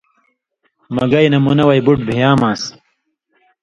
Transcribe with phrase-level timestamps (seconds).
[0.93, 2.61] مہ گئ نہ منہ وئ بٹُو بھیامان٘س